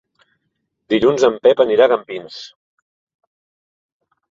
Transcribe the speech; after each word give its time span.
Dilluns 0.93 1.25
en 1.27 1.37
Pep 1.43 1.61
anirà 1.67 1.87
a 1.89 1.93
Campins. 1.93 2.41